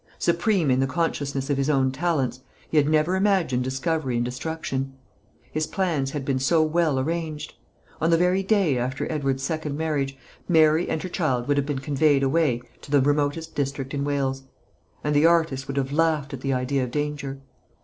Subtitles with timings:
[0.17, 4.93] Supreme in the consciousness of his own talents, he had never imagined discovery and destruction.
[5.51, 7.53] His plans had been so well arranged.
[8.01, 10.17] On the very day after Edward's second marriage,
[10.49, 14.41] Mary and her child would have been conveyed away to the remotest district in Wales;
[15.03, 17.39] and the artist would have laughed at the idea of danger.